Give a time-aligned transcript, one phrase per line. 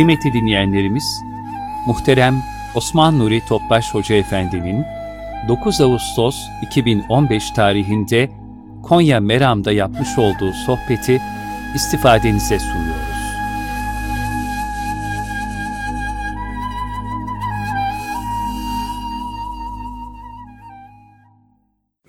[0.00, 1.22] Kıymetli dinleyenlerimiz,
[1.86, 2.42] muhterem
[2.74, 4.84] Osman Nuri Topbaş Hoca Efendi'nin
[5.48, 8.30] 9 Ağustos 2015 tarihinde
[8.82, 11.22] Konya Meram'da yapmış olduğu sohbeti
[11.74, 13.20] istifadenize sunuyoruz.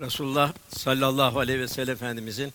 [0.00, 2.52] Resulullah sallallahu aleyhi ve sellem Efendimizin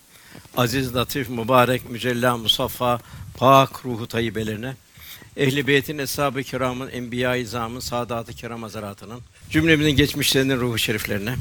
[0.58, 3.00] aziz, latif, mübarek, mücella, musaffa,
[3.38, 4.76] pak ruhu tayyibelerine,
[5.38, 11.36] ehl-i beytin, eshab-ı kiramın, enbiya-i izamın, saadat-ı kiram hazaratının, cümlemizin geçmişlerinin ruhu şeriflerine,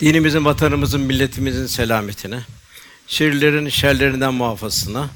[0.00, 2.40] dinimizin, vatanımızın, milletimizin selametine,
[3.06, 5.10] şerlerin şerlerinden muhafazasına,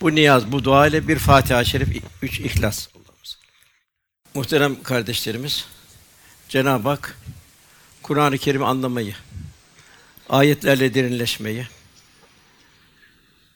[0.00, 1.88] bu niyaz, bu dua ile bir Fatiha-i Şerif,
[2.22, 2.88] üç İhlas.
[4.34, 5.66] Muhterem kardeşlerimiz,
[6.48, 7.18] Cenab-ı Hak
[8.02, 9.14] Kur'an-ı Kerim'i anlamayı,
[10.28, 11.66] ayetlerle derinleşmeyi,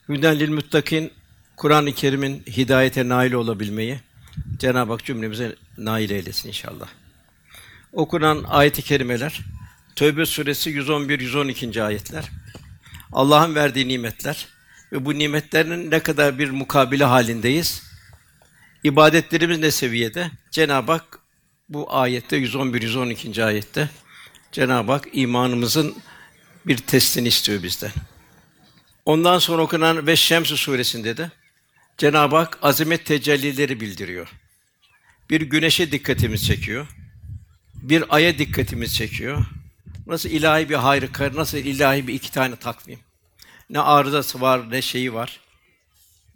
[0.09, 1.13] Hüden lil muttakin
[1.63, 4.01] Kur'an-ı Kerim'in hidayete nail olabilmeyi
[4.59, 6.89] Cenab-ı Hak cümlemize nail eylesin inşallah.
[7.93, 9.41] Okunan ayet-i kerimeler
[9.97, 11.83] Tövbe suresi 111 112.
[11.83, 12.25] ayetler.
[13.13, 14.47] Allah'ın verdiği nimetler
[14.93, 17.83] ve bu nimetlerin ne kadar bir mukabele halindeyiz.
[18.85, 20.31] İbadetlerimiz ne seviyede?
[20.51, 21.19] Cenab-ı Hak
[21.69, 23.45] bu ayette 111 112.
[23.45, 23.91] ayette
[24.53, 25.95] Cenab-ı Hak imanımızın
[26.67, 27.93] bir testini istiyor bizden.
[29.05, 31.31] Ondan sonra okunan ve Şems suresinde de
[31.99, 34.29] Cenab-ı Hak azamet tecellileri bildiriyor.
[35.31, 36.87] Bir güneşe dikkatimiz çekiyor.
[37.75, 39.47] Bir aya dikkatimiz çekiyor.
[40.07, 42.99] Nasıl ilahi bir harika, nasıl ilahi bir iki tane takvim.
[43.71, 45.41] Ne arızası var, ne şeyi var.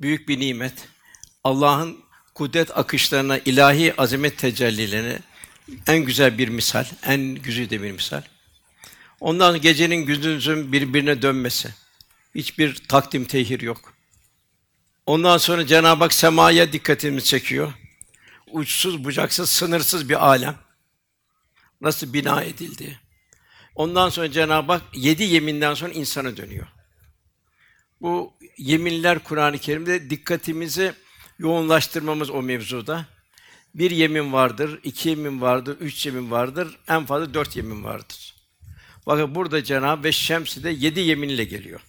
[0.01, 0.89] Büyük bir nimet.
[1.45, 1.99] Allah'ın
[2.35, 5.19] kudret akışlarına, ilahi azamet tecellilerine
[5.87, 8.23] en güzel bir misal, en güzide bir misal.
[9.21, 11.69] Ondan gecenin gündüzün birbirine dönmesi.
[12.35, 13.96] Hiçbir takdim tehir yok.
[15.07, 17.73] Ondan sonra Cenab-ı Hak semaya dikkatimizi çekiyor.
[18.51, 20.57] Uçsuz bucaksız, sınırsız bir alem.
[21.81, 23.01] Nasıl bina edildi?
[23.75, 26.67] Ondan sonra Cenab-ı Hak yedi yeminden sonra insana dönüyor.
[28.01, 30.93] Bu yeminler Kur'an-ı Kerim'de dikkatimizi
[31.39, 33.07] yoğunlaştırmamız o mevzuda.
[33.75, 38.35] Bir yemin vardır, iki yemin vardır, üç yemin vardır, en fazla dört yemin vardır.
[39.07, 41.81] Bakın burada Cenab-ı ve Şems'i de yedi yeminle geliyor.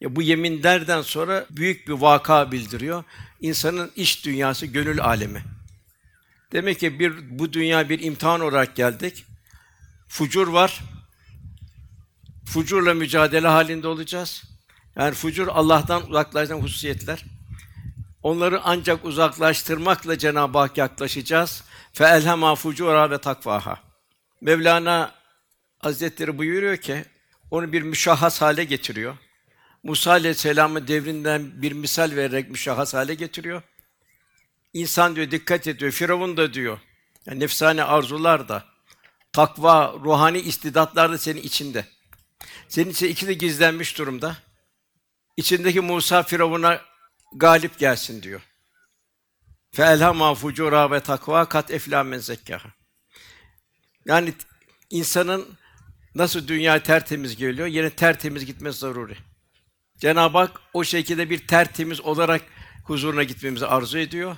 [0.00, 3.04] Ya bu yeminlerden sonra büyük bir vaka bildiriyor.
[3.40, 5.42] İnsanın iç dünyası, gönül alemi.
[6.52, 9.24] Demek ki bir bu dünya bir imtihan olarak geldik.
[10.08, 10.80] Fucur var.
[12.46, 14.42] Fucurla mücadele halinde olacağız.
[14.96, 17.24] Yani fucur Allah'tan uzaklaşan hususiyetler.
[18.22, 21.64] Onları ancak uzaklaştırmakla Cenab-ı Hak yaklaşacağız.
[21.92, 23.80] Fe elhema fucura ve takvaha.
[24.40, 25.14] Mevlana
[25.78, 27.04] Hazretleri buyuruyor ki
[27.50, 29.16] onu bir müşahhas hale getiriyor.
[29.88, 33.62] Musa Aleyhisselam'ın devrinden bir misal vererek müşahhas hale getiriyor.
[34.72, 35.92] İnsan diyor dikkat ediyor.
[35.92, 36.78] Firavun da diyor.
[37.26, 38.64] Yani nefsane arzular da
[39.32, 41.86] takva, ruhani istidatlar da senin içinde.
[42.68, 44.36] Senin için ikisi de gizlenmiş durumda.
[45.36, 46.80] İçindeki Musa Firavun'a
[47.34, 48.40] galip gelsin diyor.
[49.72, 52.22] Fe elhama fucura ve takva kat efla men.
[54.04, 54.34] Yani
[54.90, 55.48] insanın
[56.14, 59.27] nasıl dünya tertemiz geliyor, yine tertemiz gitmesi zaruri.
[59.98, 62.42] Cenab-ı Hak o şekilde bir tertemiz olarak
[62.84, 64.36] huzuruna gitmemizi arzu ediyor.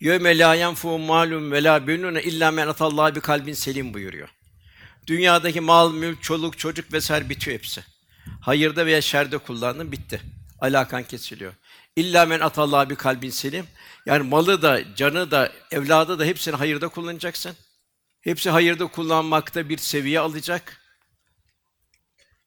[0.00, 4.28] Yevme la yenfu malum ve la benun illa men atallaha bi kalbin selim buyuruyor.
[5.06, 7.84] Dünyadaki mal, mülk, çoluk, çocuk vesaire bitiyor hepsi.
[8.40, 10.20] Hayırda veya şerde kullandın bitti.
[10.60, 11.52] Alakan kesiliyor.
[11.96, 13.66] İlla men atallaha bir kalbin selim.
[14.06, 17.56] Yani malı da, canı da, evladı da hepsini hayırda kullanacaksın.
[18.20, 20.80] Hepsi hayırda kullanmakta bir seviye alacak.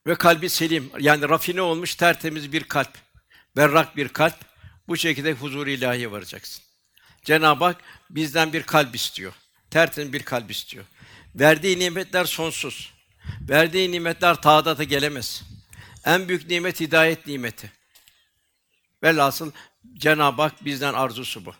[0.07, 2.97] Ve kalbi selim, yani rafine olmuş tertemiz bir kalp,
[3.55, 4.35] berrak bir kalp.
[4.87, 6.63] Bu şekilde huzur ilahiye varacaksın.
[7.23, 9.33] Cenab-ı Hak bizden bir kalp istiyor.
[9.71, 10.85] Tertemiz bir kalp istiyor.
[11.35, 12.93] Verdiği nimetler sonsuz.
[13.41, 15.43] Verdiği nimetler taadata gelemez.
[16.05, 17.71] En büyük nimet hidayet nimeti.
[19.03, 19.51] Velhasıl
[19.93, 21.53] Cenab-ı Hak bizden arzusu bu.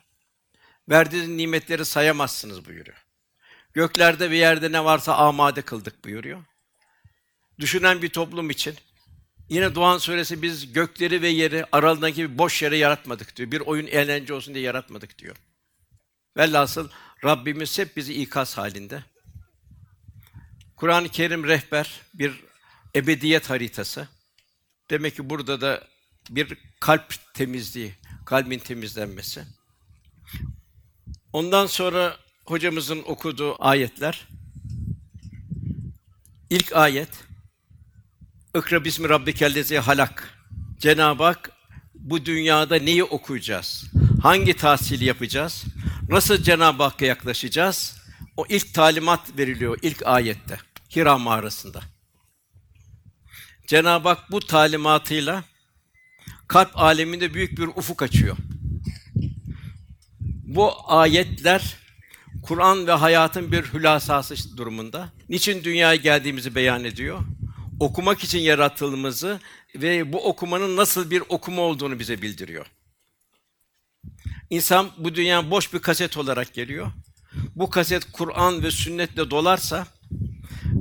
[0.89, 2.97] Verdiğiniz nimetleri sayamazsınız buyuruyor.
[3.73, 6.43] Göklerde ve yerde ne varsa amade kıldık buyuruyor.
[7.59, 8.75] Düşünen bir toplum için
[9.49, 13.51] yine Doğan suresi biz gökleri ve yeri aralarındaki bir boş yere yaratmadık diyor.
[13.51, 15.35] Bir oyun eğlence olsun diye yaratmadık diyor.
[16.37, 16.89] Velhasıl
[17.23, 19.03] Rabbimiz hep bizi ikaz halinde.
[20.75, 22.43] Kur'an-ı Kerim rehber, bir
[22.95, 24.07] ebediyet haritası.
[24.89, 25.87] Demek ki burada da
[26.29, 27.93] bir kalp temizliği,
[28.25, 29.43] kalbin temizlenmesi.
[31.33, 34.27] Ondan sonra hocamızın okuduğu ayetler.
[36.49, 37.09] İlk ayet
[38.55, 40.39] İkra bismi rabbikellezi halak.
[40.79, 41.51] Cenab-ı Hak
[41.93, 43.85] bu dünyada neyi okuyacağız?
[44.23, 45.63] Hangi tahsili yapacağız?
[46.09, 48.01] Nasıl Cenab-ı Hakk'a yaklaşacağız?
[48.37, 50.57] O ilk talimat veriliyor ilk ayette.
[50.95, 51.81] Hira mağarasında.
[53.67, 55.43] Cenab-ı Hak bu talimatıyla
[56.47, 58.37] kalp aleminde büyük bir ufuk açıyor.
[60.43, 61.75] Bu ayetler
[62.43, 65.09] Kur'an ve hayatın bir hülasası durumunda.
[65.29, 67.19] Niçin dünyaya geldiğimizi beyan ediyor.
[67.79, 69.39] Okumak için yaratıldığımızı
[69.75, 72.65] ve bu okumanın nasıl bir okuma olduğunu bize bildiriyor.
[74.49, 76.91] İnsan bu dünya boş bir kaset olarak geliyor.
[77.55, 79.87] Bu kaset Kur'an ve sünnetle dolarsa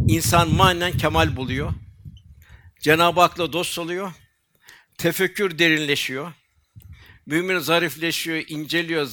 [0.09, 1.73] insan manen kemal buluyor.
[2.81, 4.13] Cenab-ı Hak'la dost oluyor.
[4.99, 6.33] Tefekkür derinleşiyor.
[7.27, 9.09] Mümin zarifleşiyor, inceliyor.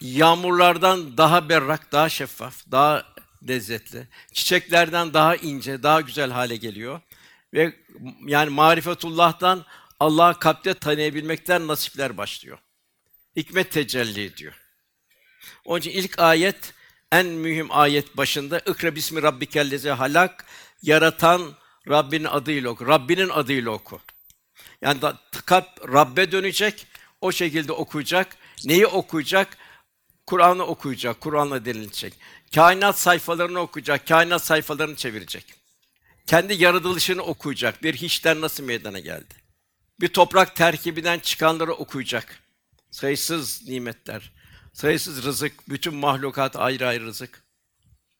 [0.00, 3.13] Yağmurlardan daha berrak, daha şeffaf, daha
[3.48, 4.08] lezzetli.
[4.32, 7.00] Çiçeklerden daha ince, daha güzel hale geliyor.
[7.54, 7.76] Ve
[8.26, 9.64] yani marifetullah'tan
[10.00, 12.58] Allah'ı kalpte tanıyabilmekten nasipler başlıyor.
[13.36, 14.60] Hikmet tecelli ediyor.
[15.64, 16.74] Onun için ilk ayet
[17.12, 20.46] en mühim ayet başında ikra bismi rabbikellezi halak
[20.82, 21.54] yaratan
[21.88, 22.86] Rabbinin adıyla oku.
[22.86, 24.00] Rabbinin adıyla oku.
[24.82, 26.86] Yani da, kalp Rabbe dönecek,
[27.20, 28.36] o şekilde okuyacak.
[28.64, 29.58] Neyi okuyacak?
[30.26, 32.14] Kur'an'ı okuyacak, Kur'an'la derinlecek.
[32.54, 35.54] Kainat sayfalarını okuyacak, kainat sayfalarını çevirecek.
[36.26, 37.82] Kendi yaratılışını okuyacak.
[37.82, 39.34] Bir hiçten nasıl meydana geldi?
[40.00, 42.38] Bir toprak terkibinden çıkanları okuyacak.
[42.90, 44.32] Sayısız nimetler,
[44.72, 47.42] sayısız rızık, bütün mahlukat ayrı ayrı rızık.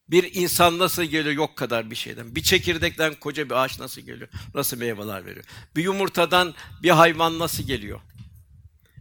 [0.09, 2.35] Bir insan nasıl geliyor yok kadar bir şeyden.
[2.37, 4.29] Bir çekirdekten koca bir ağaç nasıl geliyor?
[4.55, 5.45] Nasıl meyveler veriyor?
[5.77, 8.01] Bir yumurtadan bir hayvan nasıl geliyor?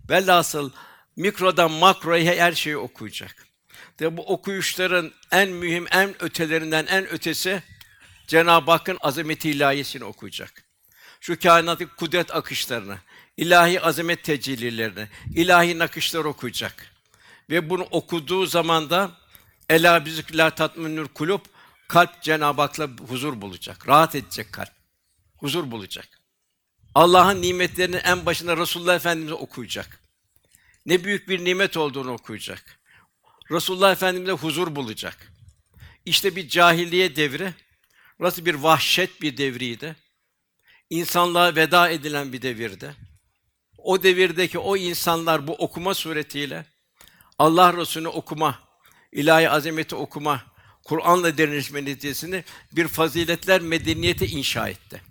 [0.09, 0.71] Velhasıl
[1.15, 3.52] mikrodan makroya her şeyi okuyacak.
[3.99, 7.63] De bu okuyuşların en mühim, en ötelerinden en ötesi
[8.27, 10.63] Cenab-ı Hakk'ın azameti ilahiyesini okuyacak.
[11.21, 12.97] Şu kainatın kudret akışlarını,
[13.37, 16.93] ilahi azamet tecellilerini, ilahi nakışları okuyacak.
[17.49, 19.11] Ve bunu okuduğu zaman da
[19.69, 21.41] ela bizikla tatminül kulub
[21.87, 23.87] kalp Cenab-ı Hak'la huzur bulacak.
[23.87, 24.71] Rahat edecek kalp.
[25.37, 26.07] Huzur bulacak.
[26.95, 29.99] Allah'ın nimetlerinin en başında Resulullah Efendimizi okuyacak.
[30.85, 32.79] Ne büyük bir nimet olduğunu okuyacak.
[33.53, 35.31] Resulullah Efendimiz'e huzur bulacak.
[36.05, 37.53] İşte bir cahiliye devri,
[38.19, 39.95] nasıl bir vahşet bir devriydi.
[40.89, 42.95] İnsanlığa veda edilen bir devirdi.
[43.77, 46.65] O devirdeki o insanlar bu okuma suretiyle
[47.39, 48.59] Allah Resulü'nü okuma,
[49.11, 50.43] ilahi azameti okuma,
[50.83, 55.01] Kur'an'la derinleşme neticesinde bir faziletler medeniyeti inşa etti.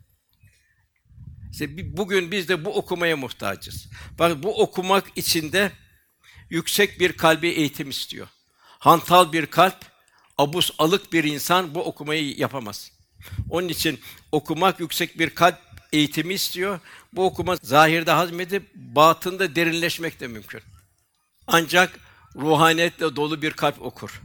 [1.52, 3.88] İşte bugün biz de bu okumaya muhtacız.
[4.18, 5.72] Bak bu okumak içinde
[6.52, 8.28] yüksek bir kalbi eğitim istiyor.
[8.78, 9.76] Hantal bir kalp,
[10.38, 12.92] abus alık bir insan bu okumayı yapamaz.
[13.50, 14.00] Onun için
[14.32, 15.58] okumak yüksek bir kalp
[15.92, 16.80] eğitimi istiyor.
[17.12, 20.60] Bu okuma zahirde hazmedip batında derinleşmek de mümkün.
[21.46, 22.00] Ancak
[22.36, 24.22] ruhaniyetle dolu bir kalp okur.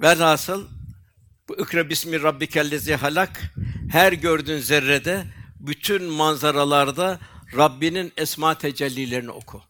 [0.00, 0.68] Velhasıl
[1.48, 3.54] bu ikra bismi rabbikellezi halak
[3.92, 5.26] her gördüğün zerrede
[5.60, 7.18] bütün manzaralarda
[7.56, 9.62] Rabbinin esma tecellilerini oku.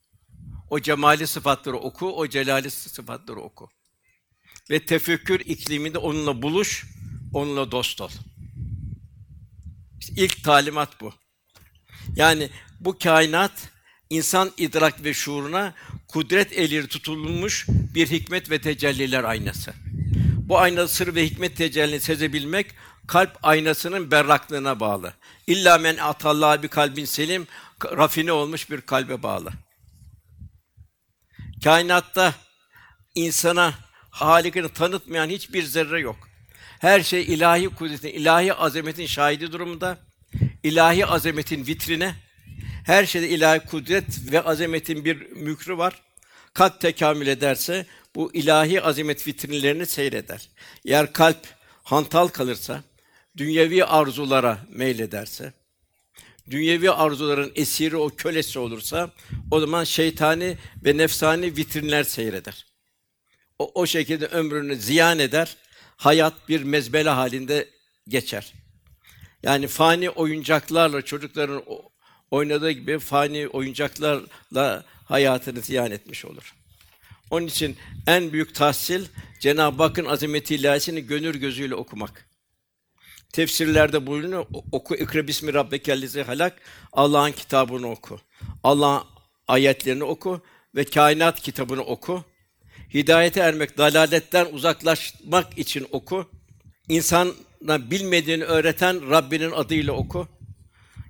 [0.71, 3.69] O cemali sıfatları oku, o celali sıfatları oku.
[4.71, 6.87] Ve tefekkür ikliminde onunla buluş,
[7.35, 8.11] onunla dost ol.
[10.01, 11.13] İşte ilk talimat bu.
[12.17, 12.51] Yani
[12.81, 13.53] bu kainat
[14.11, 15.75] insan idrak ve şuuruna
[16.09, 19.75] kudret elir tutulmuş bir hikmet ve tecelliler aynası.
[20.37, 22.67] Bu ayna sır ve hikmet tecellini sezebilmek
[23.07, 25.13] kalp aynasının berraklığına bağlı.
[25.47, 27.47] İlla men atallah bir kalbin selim
[27.85, 29.53] rafine olmuş bir kalbe bağlı.
[31.65, 32.35] Kainatta
[33.15, 33.75] insana
[34.11, 36.29] Halikini tanıtmayan hiçbir zerre yok.
[36.79, 39.99] Her şey ilahi kudretin, ilahi azametin şahidi durumunda.
[40.63, 42.15] İlahi azametin vitrine.
[42.87, 46.03] Her şeyde ilahi kudret ve azametin bir mükrü var.
[46.55, 50.49] Kalp tekamül ederse bu ilahi azamet vitrinlerini seyreder.
[50.85, 51.47] Eğer kalp
[51.83, 52.83] hantal kalırsa,
[53.37, 55.53] dünyevi arzulara meylederse,
[56.51, 59.11] dünyevi arzuların esiri o kölesi olursa
[59.51, 62.67] o zaman şeytani ve nefsani vitrinler seyreder.
[63.59, 65.57] O, o şekilde ömrünü ziyan eder.
[65.97, 67.69] Hayat bir mezbele halinde
[68.09, 68.53] geçer.
[69.43, 71.63] Yani fani oyuncaklarla çocukların
[72.31, 76.55] oynadığı gibi fani oyuncaklarla hayatını ziyan etmiş olur.
[77.31, 77.77] Onun için
[78.07, 79.07] en büyük tahsil
[79.41, 82.28] Cenab-ı Hakk'ın azameti ilahisini gönül gözüyle okumak.
[83.33, 84.47] Tefsirlerde bulunuyor.
[84.73, 86.61] Oku ikra bismi rabbekellezi halak.
[86.93, 88.21] Allah'ın kitabını oku.
[88.65, 89.03] Allah'ın
[89.49, 90.41] ayetlerini oku
[90.75, 92.25] ve kainat kitabını oku.
[92.95, 96.27] Hidayete ermek, dalaletten uzaklaşmak için oku.
[96.89, 100.29] İnsana bilmediğini öğreten Rabbinin adıyla oku.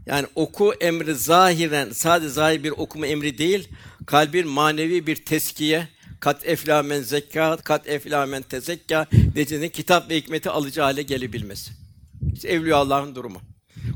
[0.07, 3.69] Yani oku emri zahiren sadece zahir bir okuma emri değil,
[4.07, 5.89] kalbin manevi bir teskiye,
[6.21, 11.71] kat eflamen zekka, kat eflamen tezekka dediğinde kitap ve hikmeti alıcı hale gelebilmesi.
[12.35, 12.63] İşte
[13.15, 13.41] durumu.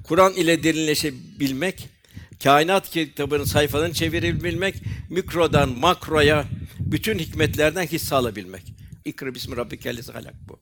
[0.04, 1.88] Kur'an ile derinleşebilmek,
[2.42, 4.74] kainat kitabının sayfalarını çevirebilmek,
[5.10, 6.44] mikrodan makroya
[6.80, 8.74] bütün hikmetlerden hisse alabilmek.
[9.04, 10.58] İkra bismi rabbikellezi halak bu.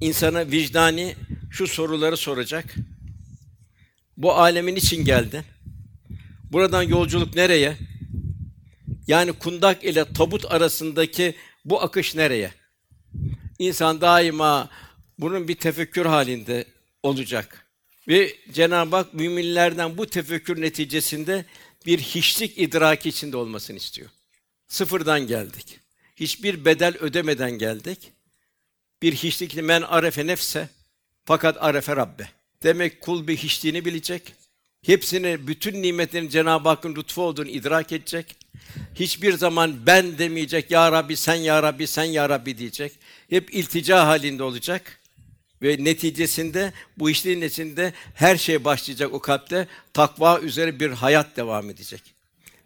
[0.00, 1.16] İnsana vicdani
[1.50, 2.74] şu soruları soracak.
[4.16, 5.44] Bu alemin için geldi.
[6.52, 7.76] Buradan yolculuk nereye?
[9.06, 12.50] Yani kundak ile tabut arasındaki bu akış nereye?
[13.58, 14.68] İnsan daima
[15.18, 16.64] bunun bir tefekkür halinde
[17.02, 17.66] olacak.
[18.08, 21.44] Ve Cenab-ı Hak müminlerden bu tefekkür neticesinde
[21.86, 24.10] bir hiçlik idraki içinde olmasını istiyor.
[24.68, 25.80] Sıfırdan geldik.
[26.16, 28.12] Hiçbir bedel ödemeden geldik.
[29.02, 30.68] Bir hiçlikli men arefe nefse
[31.24, 32.28] fakat arefe Rabbe.
[32.62, 34.32] Demek kul bir hiçliğini bilecek.
[34.82, 38.36] Hepsini, bütün nimetlerin Cenab-ı Hakk'ın lütfu olduğunu idrak edecek.
[38.94, 42.92] Hiçbir zaman ben demeyecek, Ya Rabbi, sen Ya Rabbi, sen Ya Rabbi diyecek.
[43.30, 45.00] Hep iltica halinde olacak.
[45.62, 49.68] Ve neticesinde, bu işlerin içinde her şey başlayacak o kalpte.
[49.92, 52.14] Takva üzere bir hayat devam edecek.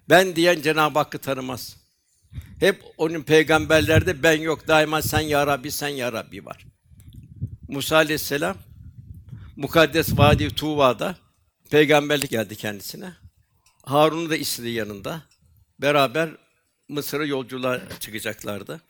[0.08, 1.76] Ben diyen Cenab-ı Hakk'ı tanımaz.
[2.60, 6.66] Hep onun peygamberlerde ben yok, daima sen Ya Rabbi, sen Ya Rabbi var.
[7.68, 8.56] Musa aleyhisselam,
[9.56, 11.16] mukaddes vadi Tuva'da
[11.70, 13.12] peygamberlik geldi kendisine.
[13.82, 15.22] Harun'u da istedi yanında.
[15.78, 16.30] Beraber
[16.88, 18.80] Mısır'a yolculuğa çıkacaklardı.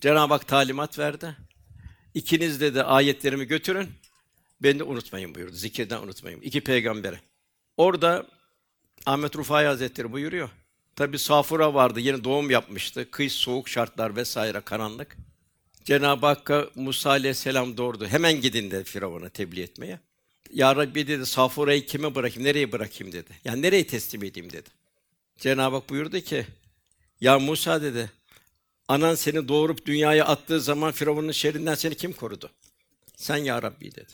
[0.00, 1.36] Cenab-ı Hak talimat verdi.
[2.14, 3.88] İkiniz de de ayetlerimi götürün.
[4.60, 5.52] Beni de unutmayın buyurdu.
[5.52, 6.40] Zikirden unutmayın.
[6.40, 7.20] İki peygambere.
[7.76, 8.26] Orada
[9.06, 10.50] Ahmet Rufai Hazretleri buyuruyor.
[10.96, 12.00] Tabi Safura vardı.
[12.00, 13.10] Yeni doğum yapmıştı.
[13.10, 15.16] Kış, soğuk şartlar vesaire karanlık.
[15.84, 18.06] Cenab-ı Hakk'a Musa aleyhisselam doğurdu.
[18.06, 20.00] Hemen gidin dedi Firavun'a tebliğ etmeye.
[20.52, 23.30] Ya Rabbi dedi, Safura'yı kime bırakayım, nereye bırakayım dedi.
[23.44, 24.68] Yani nereye teslim edeyim dedi.
[25.38, 26.46] Cenab-ı Hak buyurdu ki,
[27.20, 28.10] ya Musa dedi,
[28.88, 32.50] anan seni doğurup dünyaya attığı zaman Firavun'un şerrinden seni kim korudu?
[33.16, 34.12] Sen ya Rabbi dedi.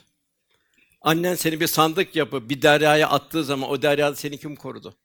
[1.03, 4.97] Annen seni bir sandık yapıp bir deryaya attığı zaman o deryada seni kim korudu?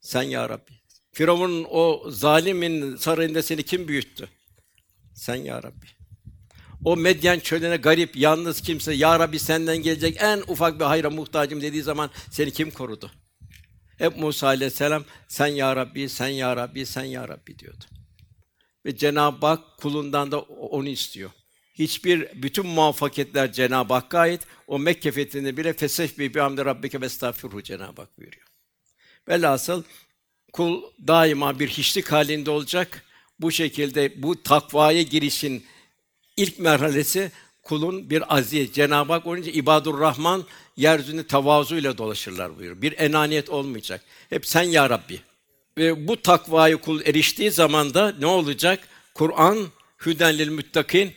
[0.00, 0.72] Sen ya Rabbi.
[1.12, 4.28] Firavun'un o zalimin sarayında seni kim büyüttü?
[5.14, 5.86] Sen ya Rabbi.
[6.84, 11.60] O Medyen çölüne garip, yalnız kimse, Ya Rabbi senden gelecek en ufak bir hayra muhtacım
[11.60, 13.10] dediği zaman seni kim korudu?
[13.98, 17.84] Hep Musa aleyhisselam, sen Ya Rabbi, sen Ya Rabbi, sen Ya Rabbi diyordu.
[18.86, 21.30] Ve Cenab-ı Hak kulundan da onu istiyor.
[21.74, 24.40] Hiçbir, bütün muvaffakiyetler Cenab-ı Hakk'a ait.
[24.66, 28.46] O Mekke fethinde bile feseh bi hamdi rabbike ve estağfirhu Cenab-ı Hak buyuruyor.
[29.28, 29.82] Velhasıl
[30.52, 33.04] kul daima bir hiçlik halinde olacak.
[33.40, 35.64] Bu şekilde bu takvaya girişin
[36.36, 38.72] ilk merhalesi kulun bir aziz.
[38.72, 40.44] Cenab-ı Hak onun için ibadur Rahman
[40.76, 42.82] yeryüzünde tavazuyla dolaşırlar buyuruyor.
[42.82, 44.04] Bir enaniyet olmayacak.
[44.30, 45.20] Hep sen ya Rabbi.
[45.78, 48.88] Ve bu takvayı kul eriştiği zaman da ne olacak?
[49.14, 49.68] Kur'an
[50.06, 51.12] hüden lil muttakin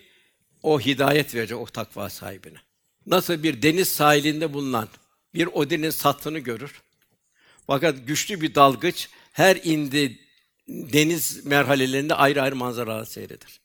[0.64, 2.58] o hidayet verecek o takva sahibine.
[3.06, 4.88] Nasıl bir deniz sahilinde bulunan
[5.34, 6.82] bir o deniz sattığını görür.
[7.68, 10.20] Fakat güçlü bir dalgıç her indi
[10.68, 13.60] deniz merhalelerinde ayrı ayrı manzaralar seyreder.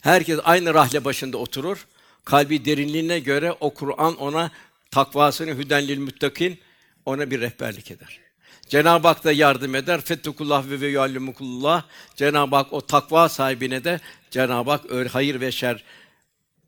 [0.00, 1.86] Herkes aynı rahle başında oturur.
[2.24, 4.50] Kalbi derinliğine göre o Kur'an ona
[4.90, 6.58] takvasını hüdenlil muttakin
[7.04, 8.25] ona bir rehberlik eder.
[8.68, 10.00] Cenab-ı Hak da yardım eder.
[10.00, 11.84] Fettukullah ve ve yuallimukullah.
[12.16, 15.84] Cenab-ı Hak o takva sahibine de Cenab-ı Hak öyle hayır ve şer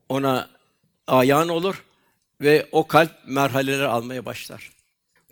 [0.09, 0.51] ona
[1.07, 1.85] ayağın olur
[2.41, 4.71] ve o kalp merhaleler almaya başlar.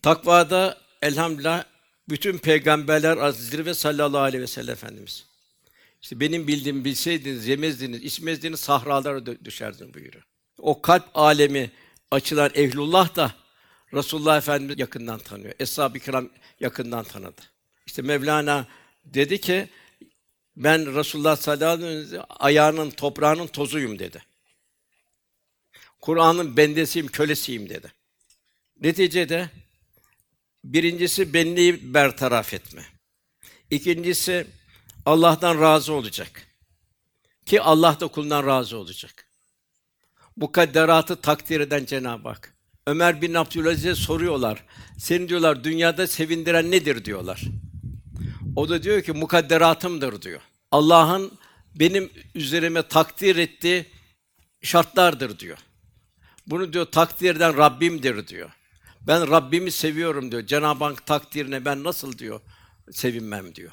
[0.02, 1.64] Takvada elhamdülillah
[2.08, 5.26] bütün peygamberler azizleri ve sallallahu aleyhi ve sellem efendimiz.
[6.02, 10.25] İşte benim bildiğim bilseydiniz, yemezdiniz, içmezdiniz, sahralara düşerdiniz buyuruyor.
[10.58, 11.70] O kalp alemi
[12.11, 13.35] açılan ehlullah da
[13.96, 15.54] Resulullah Efendimiz yakından tanıyor.
[15.60, 16.28] Eshab-ı Kiram
[16.60, 17.40] yakından tanıdı.
[17.86, 18.66] İşte Mevlana
[19.04, 19.68] dedi ki
[20.56, 24.22] ben Resulullah sallallahu aleyhi ve sellem ayağının toprağının tozuyum dedi.
[26.00, 27.92] Kur'an'ın bendesiyim, kölesiyim dedi.
[28.80, 29.50] Neticede
[30.64, 32.86] birincisi benliği bertaraf etme.
[33.70, 34.46] İkincisi
[35.06, 36.46] Allah'tan razı olacak.
[37.46, 39.26] Ki Allah da kulundan razı olacak.
[40.36, 42.55] Bu kadderatı takdir eden Cenab-ı Hak.
[42.86, 44.64] Ömer bin Abdülaziz'e soruyorlar.
[44.98, 47.42] Seni diyorlar dünyada sevindiren nedir diyorlar.
[48.56, 50.40] O da diyor ki mukadderatımdır diyor.
[50.70, 51.32] Allah'ın
[51.74, 53.86] benim üzerime takdir ettiği
[54.62, 55.58] şartlardır diyor.
[56.46, 58.50] Bunu diyor takdir eden Rabbimdir diyor.
[59.00, 60.46] Ben Rabbimi seviyorum diyor.
[60.46, 62.40] Cenab-ı Hak takdirine ben nasıl diyor
[62.90, 63.72] sevinmem diyor.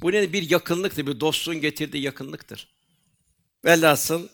[0.00, 2.68] Bu ne bir yakınlıktır, bir dostluğun getirdiği yakınlıktır.
[3.64, 4.28] Velhasıl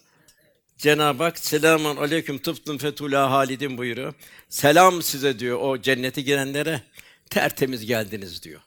[0.79, 4.15] Cenab-ı Hak selamun aleyküm tıftun fetula halidin buyuruyor.
[4.49, 6.83] Selam size diyor o cennete girenlere
[7.31, 8.61] tertemiz geldiniz diyor.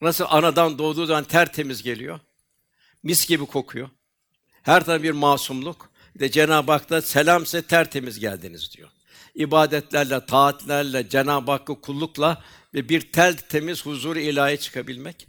[0.00, 2.20] Nasıl anadan doğduğu zaman tertemiz geliyor.
[3.02, 3.88] Mis gibi kokuyor.
[4.62, 5.90] Her taraf bir masumluk.
[6.18, 8.88] De Cenab-ı Hak da selam size tertemiz geldiniz diyor.
[9.34, 12.42] İbadetlerle, taatlerle, Cenab-ı Hakk'a kullukla
[12.74, 15.26] ve bir tel temiz huzur-u ilahi çıkabilmek.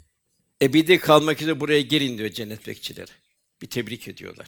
[0.62, 3.12] Ebedi kalmak için buraya girin diyor cennet bekçileri.
[3.62, 4.48] Bir tebrik ediyorlar.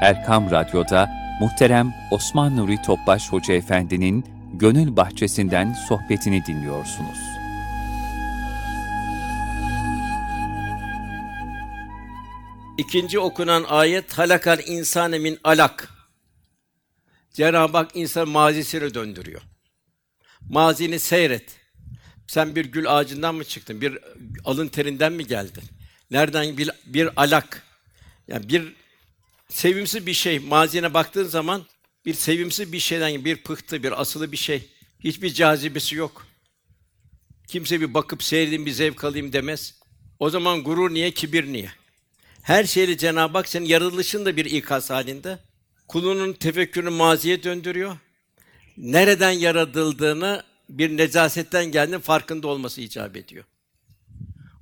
[0.00, 4.24] Erkam Radyo'da muhterem Osman Nuri Topbaş Hoca Efendi'nin
[4.54, 7.18] Gönül Bahçesinden sohbetini dinliyorsunuz.
[12.78, 15.88] İkinci okunan ayet halakal insane min alak.
[17.32, 19.42] Cenab-ı Hak insan mazisini döndürüyor.
[20.40, 21.60] Mazini seyret.
[22.26, 23.80] Sen bir gül ağacından mı çıktın?
[23.80, 23.98] Bir
[24.44, 25.64] alın terinden mi geldin?
[26.10, 27.62] Nereden bir, bir alak?
[28.28, 28.77] Yani bir
[29.48, 30.38] sevimsiz bir şey.
[30.38, 31.66] Mazine baktığın zaman
[32.06, 34.68] bir sevimsiz bir şeyden bir pıhtı, bir asılı bir şey.
[35.00, 36.26] Hiçbir cazibesi yok.
[37.48, 39.74] Kimse bir bakıp seyredeyim, bir zevk alayım demez.
[40.18, 41.72] O zaman gurur niye, kibir niye?
[42.42, 45.38] Her şeyle Cenab-ı Hak senin yaratılışın da bir ikaz halinde.
[45.88, 47.96] Kulunun tefekkürünü maziye döndürüyor.
[48.76, 53.44] Nereden yaratıldığını bir necasetten geldiğinin farkında olması icap ediyor.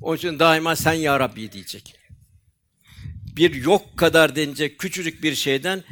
[0.00, 1.94] Onun için daima sen ya Rabbi diyecek.
[3.36, 5.84] Bir yok kadar denecek küçücük bir şeyden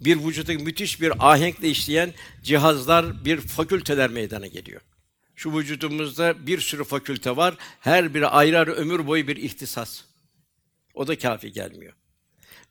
[0.00, 4.80] bir vücuttaki müthiş bir ahenkle işleyen cihazlar, bir fakülteler meydana geliyor.
[5.34, 7.54] Şu vücudumuzda bir sürü fakülte var.
[7.80, 10.02] Her biri ayrı ayrı ömür boyu bir ihtisas.
[10.94, 11.92] O da kafi gelmiyor.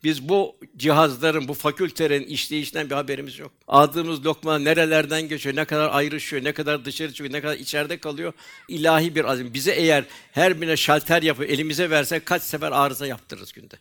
[0.03, 3.51] Biz bu cihazların, bu fakültelerin işleyişinden bir haberimiz yok.
[3.67, 8.33] Aldığımız lokma nerelerden geçiyor, ne kadar ayrışıyor, ne kadar dışarı çıkıyor, ne kadar içeride kalıyor.
[8.67, 9.53] İlahi bir azim.
[9.53, 13.75] Bize eğer her birine şalter yapıp elimize versek kaç sefer arıza yaptırırız günde.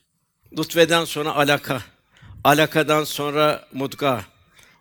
[0.58, 1.82] Lütfeden sonra alaka,
[2.44, 4.24] alakadan sonra mudga.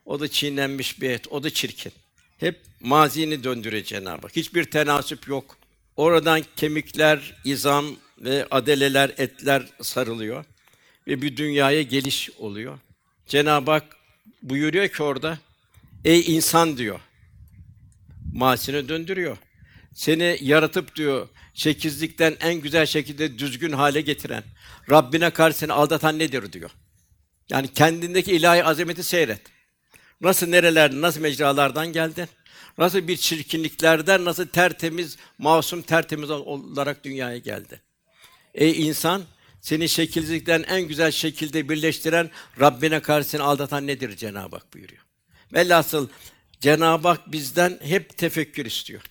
[0.05, 1.91] O da çiğnenmiş bir et, o da çirkin.
[2.37, 4.35] Hep mazini döndürüyor Cenab-ı Hak.
[4.35, 5.57] Hiçbir tenasüp yok.
[5.95, 7.85] Oradan kemikler, izam
[8.17, 10.45] ve adeleler, etler sarılıyor
[11.07, 12.79] ve bir dünyaya geliş oluyor.
[13.27, 13.85] Cenab-ı Hak
[14.41, 15.37] buyuruyor ki orada,
[16.05, 16.99] ey insan diyor,
[18.33, 19.37] masine döndürüyor.
[19.93, 24.43] Seni yaratıp diyor, şekizlikten en güzel şekilde düzgün hale getiren,
[24.89, 26.71] Rabbine karşı seni aldatan nedir diyor.
[27.49, 29.41] Yani kendindeki ilahi azameti seyret.
[30.21, 32.27] Nasıl nerelerden, nasıl mecralardan geldin?
[32.77, 37.81] Nasıl bir çirkinliklerden, nasıl tertemiz, masum tertemiz olarak dünyaya geldi.
[38.53, 39.23] Ey insan,
[39.61, 45.01] seni şekilsizlikten en güzel şekilde birleştiren, Rabbine karşı seni aldatan nedir Cenab-ı Hak buyuruyor.
[45.53, 46.09] Velhasıl
[46.59, 49.01] Cenab-ı Hak bizden hep tefekkür istiyor.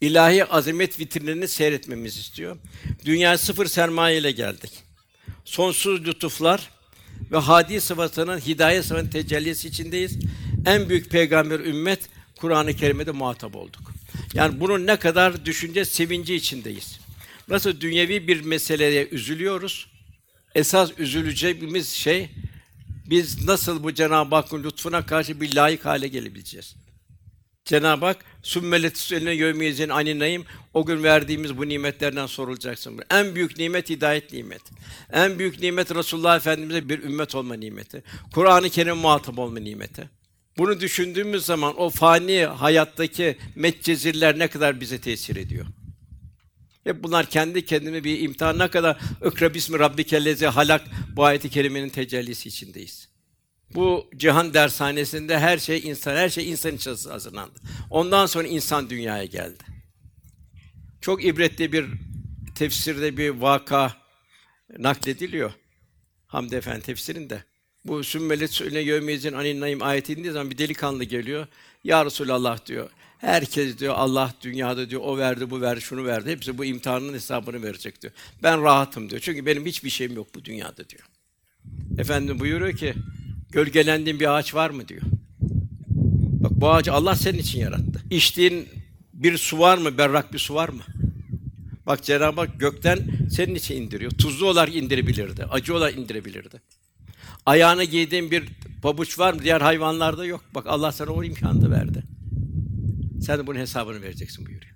[0.00, 2.56] İlahi azamet vitrinini seyretmemizi istiyor.
[3.04, 4.72] Dünya sıfır sermaye ile geldik.
[5.44, 6.70] Sonsuz lütuflar
[7.32, 10.18] ve hadi sıfatının hidayet sıfatının tecellisi içindeyiz.
[10.66, 12.00] En büyük peygamber ümmet
[12.36, 13.92] Kur'an-ı Kerim'de muhatap olduk.
[14.34, 17.00] Yani bunun ne kadar düşünce sevinci içindeyiz.
[17.48, 19.86] Nasıl dünyevi bir meseleye üzülüyoruz?
[20.54, 22.30] Esas üzüleceğimiz şey
[23.10, 26.74] biz nasıl bu Cenab-ı Hakk'ın lütfuna karşı bir layık hale gelebileceğiz.
[27.72, 33.00] Cenab-ı Hak sümmelet üstüne yevmiyezin aninayım o gün verdiğimiz bu nimetlerden sorulacaksın.
[33.10, 34.62] En büyük nimet hidayet nimet.
[35.12, 38.02] En büyük nimet Resulullah Efendimize bir ümmet olma nimeti.
[38.34, 40.10] Kur'an-ı Kerim muhatap olma nimeti.
[40.58, 45.66] Bunu düşündüğümüz zaman o fani hayattaki metcezirler ne kadar bize tesir ediyor.
[46.84, 50.82] Hep bunlar kendi kendine bir imtihan ne kadar ikra bismi rabbikellezi halak
[51.16, 53.11] bu ayeti kerimenin tecellisi içindeyiz.
[53.74, 57.60] Bu cihan dershanesinde her şey insan, her şey insan için hazırlandı.
[57.90, 59.62] Ondan sonra insan dünyaya geldi.
[61.00, 61.86] Çok ibretli bir
[62.54, 63.96] tefsirde bir vaka
[64.78, 65.52] naklediliyor.
[66.26, 67.44] Hamdi Efendi tefsirinde.
[67.84, 71.46] Bu sümmelet söyle yevmiyezin anin naim ayeti indiği zaman bir delikanlı geliyor.
[71.84, 72.90] Ya Resulallah diyor.
[73.18, 76.30] Herkes diyor Allah dünyada diyor o verdi bu verdi şunu verdi.
[76.30, 78.12] Hepsi bu imtihanın hesabını verecek diyor.
[78.42, 79.20] Ben rahatım diyor.
[79.20, 81.02] Çünkü benim hiçbir şeyim yok bu dünyada diyor.
[81.98, 82.94] Efendim buyuruyor ki
[83.52, 85.02] gölgelendiğin bir ağaç var mı diyor.
[86.42, 88.02] Bak bu ağacı Allah senin için yarattı.
[88.10, 88.68] İçtiğin
[89.12, 89.98] bir su var mı?
[89.98, 90.82] Berrak bir su var mı?
[91.86, 92.98] Bak Cenab-ı Hak gökten
[93.30, 94.10] senin için indiriyor.
[94.10, 95.44] Tuzlu olarak indirebilirdi.
[95.44, 96.60] Acı olarak indirebilirdi.
[97.46, 98.44] Ayağına giydiğin bir
[98.82, 99.42] pabuç var mı?
[99.42, 100.44] Diğer hayvanlarda yok.
[100.54, 102.02] Bak Allah sana o imkanı verdi.
[103.22, 104.72] Sen de bunun hesabını vereceksin buyuruyor.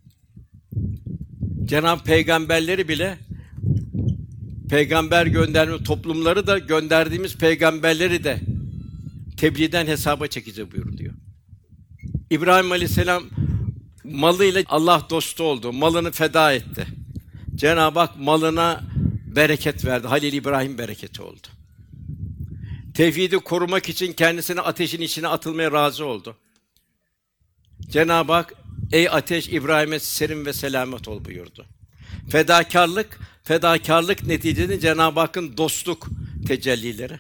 [1.65, 3.19] Cenab-ı Peygamberleri bile
[4.71, 8.41] peygamber gönderme toplumları da gönderdiğimiz peygamberleri de
[9.37, 11.15] tebliğden hesaba çekeceğiz buyuruyor.
[12.31, 13.25] İbrahim Aleyhisselam
[14.05, 15.73] malıyla Allah dostu oldu.
[15.73, 16.87] Malını feda etti.
[17.55, 18.85] Cenab-ı Hak malına
[19.37, 20.07] bereket verdi.
[20.07, 21.47] Halil İbrahim bereketi oldu.
[22.95, 26.37] Tevhidi korumak için kendisini ateşin içine atılmaya razı oldu.
[27.81, 28.55] Cenab-ı Hak
[28.93, 31.67] ey ateş İbrahim'e serin ve selamet ol buyurdu.
[32.31, 36.09] Fedakarlık, fedakarlık neticesinde Cenab-ı Hakk'ın dostluk
[36.49, 37.19] tecellileri.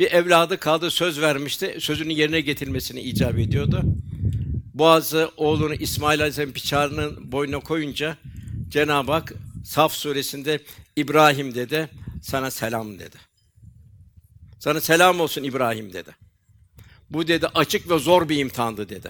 [0.00, 1.76] Bir evladı kaldı söz vermişti.
[1.80, 3.82] Sözünü yerine getirmesini icap ediyordu.
[4.74, 8.16] Boğazı oğlunu İsmail Aleyhisselam bıçağının boynuna koyunca
[8.68, 9.34] Cenab-ı Hak
[9.64, 10.60] Saf suresinde
[10.96, 11.88] İbrahim dedi,
[12.22, 13.16] sana selam dedi.
[14.58, 16.10] Sana selam olsun İbrahim dedi.
[17.10, 19.08] Bu dedi açık ve zor bir imtihandı dedi.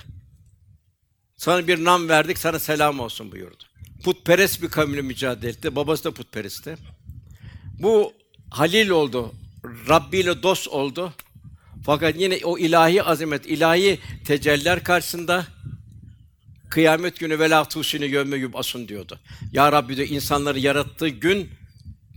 [1.37, 3.65] Sana bir nam verdik, sana selam olsun buyurdu.
[4.05, 5.77] Putperest bir kavimle mücadele etti.
[5.77, 6.77] Babası da putperestti.
[7.79, 8.13] Bu
[8.51, 9.33] Halil oldu.
[9.65, 11.13] Rabbi ile dost oldu.
[11.85, 15.47] Fakat yine o ilahi azamet, ilahi tecelliler karşısında
[16.71, 19.21] kıyamet günü vela tusini yevme yub'asun diyordu.
[19.53, 21.51] Ya Rabbi de insanları yarattığı gün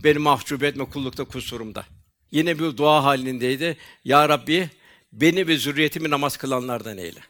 [0.04, 1.84] beni mahcup etme kullukta kusurumda.
[2.30, 3.76] Yine bir dua halindeydi.
[4.04, 4.70] Ya Rabbi
[5.12, 7.20] beni ve zürriyetimi namaz kılanlardan eyle.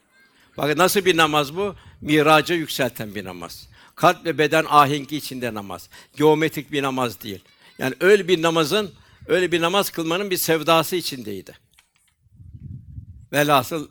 [0.56, 1.74] Bakın nasıl bir namaz bu?
[2.00, 3.68] Miraca yükselten bir namaz.
[3.94, 5.88] Kalp ve beden ahengi içinde namaz.
[6.16, 7.40] Geometrik bir namaz değil.
[7.78, 8.90] Yani öyle bir namazın,
[9.26, 11.58] öyle bir namaz kılmanın bir sevdası içindeydi.
[13.32, 13.88] Velhasıl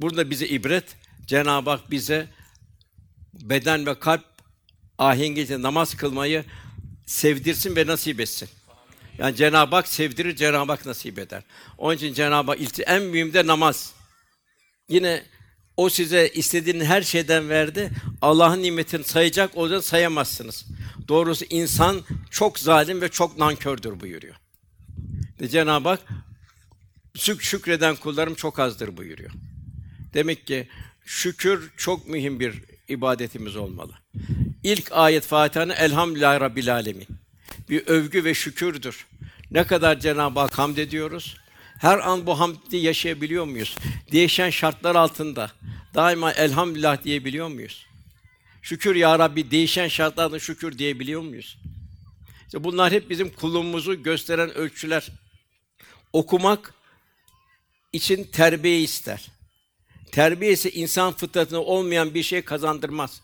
[0.00, 0.96] burada bize ibret
[1.26, 2.28] Cenab-ı Hak bize
[3.34, 4.24] beden ve kalp
[4.98, 6.44] ahengi içinde namaz kılmayı
[7.06, 8.48] sevdirsin ve nasip etsin.
[9.18, 11.42] Yani Cenab-ı Hak sevdirir, Cenab-ı Hak nasip eder.
[11.78, 13.94] Onun için Cenab-ı Hak ilti en mühim de namaz.
[14.88, 15.22] Yine
[15.76, 17.90] o size istediğin her şeyden verdi.
[18.22, 20.64] Allah'ın nimetini sayacak olsa sayamazsınız.
[21.08, 24.34] Doğrusu insan çok zalim ve çok nankördür buyuruyor.
[25.40, 26.00] Ve Cenab-ı Hak
[27.14, 29.30] şük şükreden kullarım çok azdır buyuruyor.
[30.14, 30.68] Demek ki
[31.04, 33.92] şükür çok mühim bir ibadetimiz olmalı.
[34.62, 37.06] İlk ayet Fatiha'nın Elhamdülillahi Rabbil Alemin.
[37.70, 39.06] Bir övgü ve şükürdür.
[39.50, 41.36] Ne kadar Cenab-ı Hak hamd ediyoruz.
[41.78, 43.76] Her an bu hamdi yaşayabiliyor muyuz?
[44.12, 45.50] Değişen şartlar altında
[45.94, 47.86] daima elhamdülillah diyebiliyor muyuz?
[48.62, 51.58] Şükür ya Rabbi değişen şartlarda şükür diyebiliyor muyuz?
[52.46, 55.08] İşte bunlar hep bizim kulluğumuzu gösteren ölçüler.
[56.16, 56.74] Okumak
[57.92, 59.30] için terbiye ister.
[60.12, 63.22] Terbiye ise insan fıtratına olmayan bir şey kazandırmaz.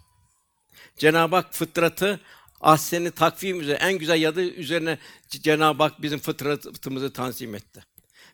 [0.99, 2.21] Cenab-ı Hak fıtratı
[2.61, 7.85] ahseni takvim üzere en güzel yadı üzerine Cenab-ı Hak bizim fıtratımızı tanzim etti.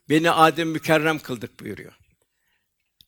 [0.09, 1.93] Beni Adem mükerrem kıldık buyuruyor.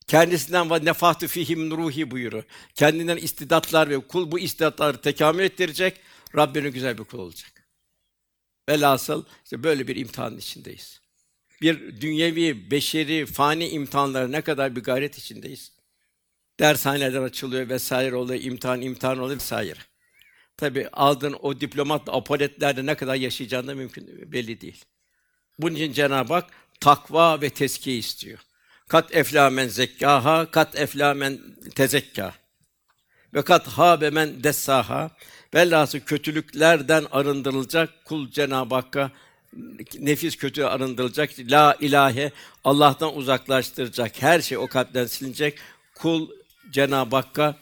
[0.07, 2.45] Kendisinden ve nefahtu fihim ruhi buyuruyor.
[2.75, 6.01] Kendinden istidatlar ve kul bu istidatları tekamül ettirecek.
[6.37, 7.69] Rabbinin güzel bir kul olacak.
[8.69, 11.01] Velhasıl işte böyle bir imtihanın içindeyiz.
[11.63, 15.73] Bir dünyevi, beşeri, fani imtihanlara ne kadar bir gayret içindeyiz.
[16.61, 19.79] Dershaneler açılıyor vesaire oluyor, imtihan imtihan oluyor vesaire.
[20.57, 24.85] Tabi aldığın o diplomat apoletlerde ne kadar yaşayacağın da mümkün belli değil.
[25.59, 28.39] Bunun için Cenab-ı Hak takva ve teskiye istiyor.
[28.89, 31.39] Kat eflamen zekkaha, kat eflamen
[31.75, 32.35] tezekka.
[33.35, 35.11] Ve kat habe men dessaha.
[35.55, 39.11] Velhâsıl kötülüklerden arındırılacak kul Cenab-ı Hakk'a
[39.99, 41.31] nefis kötü arındırılacak.
[41.39, 42.33] La ilahe
[42.65, 44.23] Allah'tan uzaklaştıracak.
[44.23, 45.59] Her şey o kalpten silinecek.
[45.95, 46.29] Kul
[46.71, 47.57] Cenab-ı Hakk'a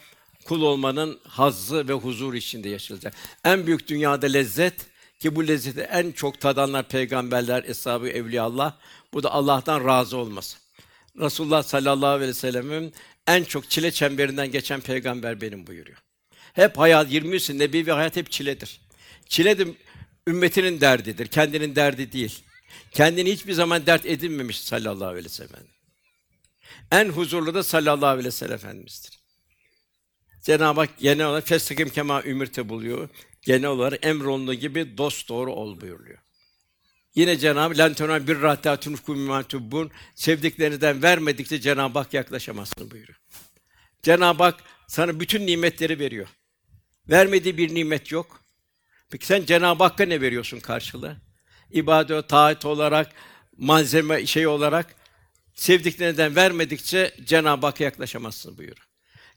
[0.44, 3.14] kul olmanın hazzı ve huzur içinde yaşayacak.
[3.44, 4.74] En büyük dünyada lezzet
[5.18, 8.72] ki bu lezzeti en çok tadanlar peygamberler, eshab-ı evliyaullah.
[9.12, 10.58] Bu da Allah'tan razı olması.
[11.20, 12.94] Resulullah sallallahu aleyhi ve sellem'in
[13.26, 15.98] en çok çile çemberinden geçen peygamber benim buyuruyor.
[16.52, 18.80] Hep hayat 20 sene nebi ve hayat hep çiledir.
[19.28, 19.66] Çile de
[20.28, 22.42] ümmetinin derdidir, kendinin derdi değil.
[22.90, 25.66] Kendini hiçbir zaman dert edinmemiş sallallahu aleyhi ve sellem.
[26.92, 29.18] En huzurlu da sallallahu aleyhi ve sellem efendimizdir.
[30.42, 33.08] Cenab-ı Hak genel olarak festakim kema ümirte buluyor.
[33.42, 36.18] Genel olarak emrolunduğu gibi dost doğru ol buyuruyor.
[37.14, 43.18] Yine Cenab-ı Lentona bir rahtatun kumimatubun sevdiklerinizden vermedikçe Cenab-ı Hak yaklaşamazsın buyuruyor.
[44.02, 46.28] Cenab-ı Hak sana bütün nimetleri veriyor.
[47.08, 48.40] Vermediği bir nimet yok.
[49.10, 51.16] Peki sen Cenab-ı Hakk'a ne veriyorsun karşılığı?
[51.70, 53.12] İbadet, taat olarak,
[53.56, 54.94] malzeme şey olarak
[55.54, 58.88] sevdiklerinden vermedikçe Cenab-ı Hakk'a yaklaşamazsın buyuruyor.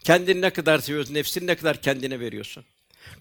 [0.04, 2.66] Kendini ne kadar seviyorsun, nefsini ne kadar kendine veriyorsun.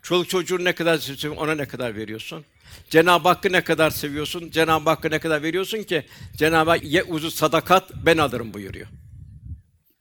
[0.02, 2.44] Çoluk çocuğunu ne kadar seviyorsun, ona ne kadar veriyorsun.
[2.90, 7.30] Cenab-ı Hakk'ı ne kadar seviyorsun, Cenab-ı Hakk'ı ne kadar veriyorsun ki Cenab-ı Hak ye uzu
[7.30, 8.86] sadakat ben alırım buyuruyor.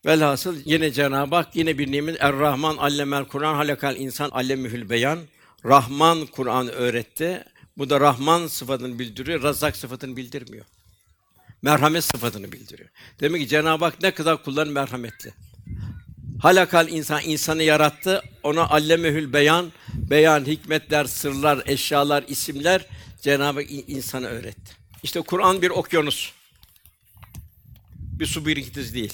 [0.05, 5.19] Velhasıl yine Cenab-ı Hak yine bir nimet Er-Rahman allemel Kur'an halakal insan allemühül beyan.
[5.65, 7.43] Rahman Kur'an öğretti.
[7.77, 10.65] Bu da Rahman sıfatını bildiriyor, Razzak sıfatını bildirmiyor.
[11.61, 12.89] Merhamet sıfatını bildiriyor.
[13.19, 15.33] Demek ki Cenab-ı Hak ne kadar kulların merhametli.
[16.41, 18.23] Halakal insan insanı yarattı.
[18.43, 22.85] Ona allemehül beyan, beyan hikmetler, sırlar, eşyalar, isimler
[23.21, 24.71] Cenab-ı Hak öğretti.
[25.03, 26.31] İşte Kur'an bir okyanus.
[27.95, 29.13] Bir su birikintisi değil.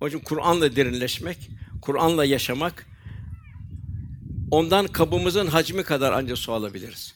[0.00, 1.50] Onun için Kur'an'la derinleşmek,
[1.82, 2.86] Kur'an'la yaşamak,
[4.50, 7.14] ondan kabımızın hacmi kadar ancak su alabiliriz.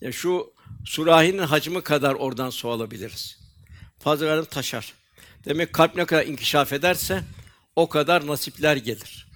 [0.00, 0.52] Yani şu
[0.84, 3.38] surahinin hacmi kadar oradan su alabiliriz.
[3.98, 4.94] Fazla verdim taşar.
[5.44, 7.24] Demek kalp ne kadar inkişaf ederse
[7.76, 9.26] o kadar nasipler gelir.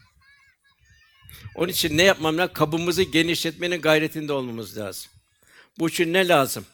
[1.55, 2.55] Onun için ne yapmam lazım?
[2.55, 5.11] Kabımızı genişletmenin gayretinde olmamız lazım.
[5.79, 6.67] Bu için ne lazım?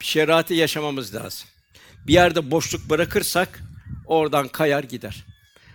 [0.00, 1.48] Şeriatı yaşamamız lazım.
[2.06, 3.60] Bir yerde boşluk bırakırsak
[4.06, 5.24] oradan kayar gider.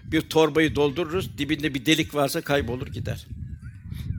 [0.07, 3.27] Bir torbayı doldururuz, dibinde bir delik varsa kaybolur gider.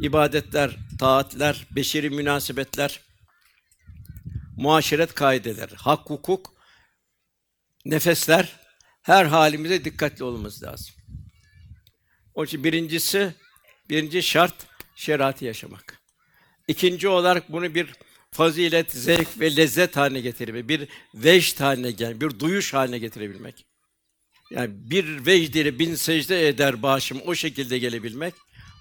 [0.02, 3.00] İbadetler, taatler, beşeri münasebetler,
[4.56, 6.52] muaşeret kaideleri, hak, hukuk,
[7.84, 8.60] nefesler,
[9.02, 10.94] her halimize dikkatli olmamız lazım.
[12.34, 13.34] O için birincisi,
[13.90, 14.54] birinci şart
[14.96, 16.02] şeriatı yaşamak.
[16.68, 17.92] İkinci olarak bunu bir
[18.30, 23.67] fazilet, zevk ve lezzet haline getirmek, bir vecd haline gel, bir duyuş haline getirebilmek.
[24.50, 28.34] Yani bir vecd ile bin secde eder başım o şekilde gelebilmek.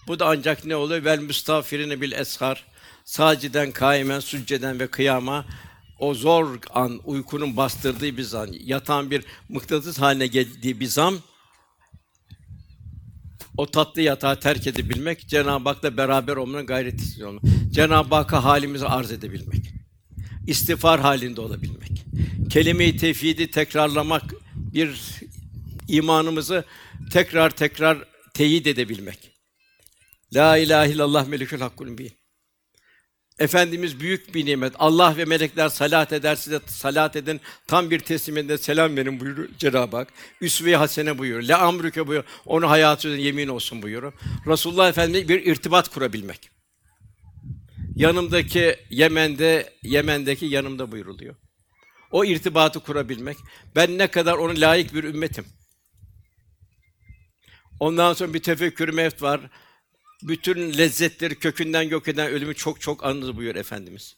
[0.07, 1.05] Bu da ancak ne oluyor?
[1.05, 2.63] Vel müstafirine bil eshar.
[3.05, 5.45] Saciden, kaimen, sücceden ve kıyama
[5.99, 11.17] o zor an, uykunun bastırdığı bir zan, yatan bir mıknatıs haline geldiği bir zam,
[13.57, 17.41] o tatlı yatağı terk edebilmek, Cenab-ı Hak'la beraber olmanın gayreti istiyor.
[17.71, 19.73] Cenab-ı Hakk'a halimizi arz edebilmek.
[20.47, 22.05] İstiğfar halinde olabilmek.
[22.49, 24.23] Kelime-i tevhidi tekrarlamak,
[24.55, 25.01] bir
[25.87, 26.63] imanımızı
[27.11, 27.97] tekrar tekrar
[28.33, 29.31] teyit edebilmek.
[30.33, 32.11] La ilahe illallah melikül hakkul mübin.
[33.39, 34.73] Efendimiz büyük bir nimet.
[34.79, 37.41] Allah ve melekler salat eder size salat edin.
[37.67, 40.07] Tam bir tesliminde selam verin buyuruyor Cenab-ı Hak.
[40.41, 41.49] Üsve-i hasene buyuruyor.
[41.49, 42.23] La amrüke buyuruyor.
[42.45, 44.13] Onu hayatı yemin olsun buyuruyor.
[44.47, 46.49] Resulullah Efendimiz bir irtibat kurabilmek.
[47.95, 51.35] Yanımdaki Yemen'de Yemen'deki yanımda buyuruluyor.
[52.11, 53.37] O irtibatı kurabilmek.
[53.75, 55.45] Ben ne kadar ona layık bir ümmetim.
[57.79, 59.41] Ondan sonra bir tefekkür mevt var
[60.23, 64.15] bütün lezzetleri kökünden yok eden ölümü çok çok anınız buyuruyor Efendimiz.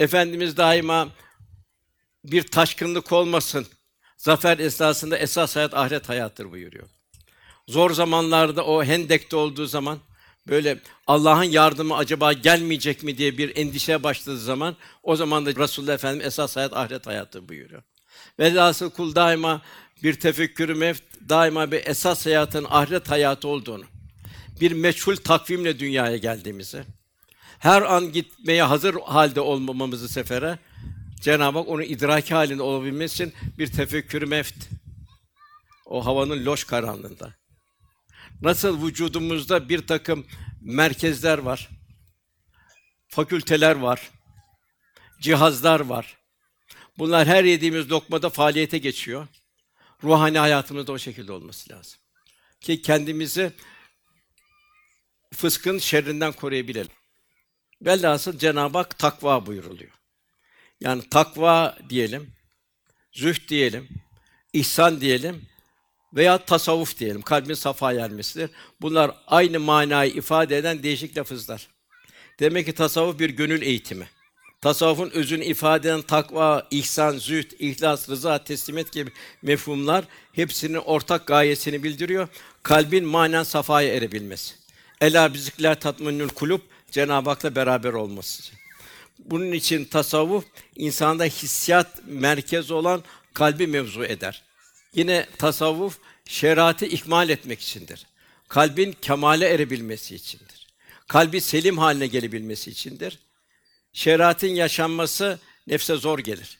[0.00, 1.08] Efendimiz daima
[2.24, 3.66] bir taşkınlık olmasın.
[4.16, 6.88] Zafer esasında esas hayat ahiret hayattır buyuruyor.
[7.68, 9.98] Zor zamanlarda o hendekte olduğu zaman
[10.48, 15.94] böyle Allah'ın yardımı acaba gelmeyecek mi diye bir endişeye başladığı zaman o zaman da Resulullah
[15.94, 17.82] Efendimiz esas hayat ahiret hayattır buyuruyor.
[18.38, 19.62] Velhasıl kul daima
[20.02, 23.84] bir tefekkürü mevt, daima bir esas hayatın ahiret hayatı olduğunu,
[24.60, 26.84] bir meçhul takvimle dünyaya geldiğimizi,
[27.58, 30.58] her an gitmeye hazır halde olmamamızı sefere,
[31.20, 34.68] Cenab-ı Hak onu idraki halinde olabilmesi için bir tefekkür meft.
[35.86, 37.34] O havanın loş karanlığında.
[38.42, 40.26] Nasıl vücudumuzda bir takım
[40.60, 41.68] merkezler var,
[43.08, 44.10] fakülteler var,
[45.20, 46.16] cihazlar var.
[46.98, 49.26] Bunlar her yediğimiz lokmada faaliyete geçiyor.
[50.04, 51.98] Ruhani hayatımızda o şekilde olması lazım.
[52.60, 53.52] Ki kendimizi
[55.34, 56.92] fıskın şerrinden koruyabilelim.
[57.82, 59.90] Velhasıl Cenab-ı Hak takva buyuruluyor.
[60.80, 62.32] Yani takva diyelim,
[63.12, 63.88] zühd diyelim,
[64.52, 65.46] ihsan diyelim
[66.14, 67.22] veya tasavvuf diyelim.
[67.22, 68.50] Kalbin safa ermesidir.
[68.80, 71.68] Bunlar aynı manayı ifade eden değişik lafızlar.
[72.40, 74.08] Demek ki tasavvuf bir gönül eğitimi.
[74.60, 81.82] Tasavvufun özünü ifade eden takva, ihsan, zühd, ihlas, rıza, teslimiyet gibi mefhumlar hepsinin ortak gayesini
[81.82, 82.28] bildiriyor.
[82.62, 84.54] Kalbin manen safaya erebilmesi.
[85.00, 88.42] Ela bizikler tatminül kulub Cenab-ı Hak'la beraber olması.
[89.18, 90.44] Bunun için tasavvuf
[90.76, 94.42] insanda hissiyat merkezi olan kalbi mevzu eder.
[94.94, 98.06] Yine tasavvuf şeriatı ikmal etmek içindir.
[98.48, 100.66] Kalbin kemale erebilmesi içindir.
[101.08, 103.18] Kalbi selim haline gelebilmesi içindir.
[103.96, 106.58] Şeriatın yaşanması nefse zor gelir.